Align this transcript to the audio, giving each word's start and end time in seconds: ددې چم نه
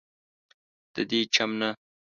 ددې 0.93 1.19
چم 1.33 1.51
نه 1.59 1.69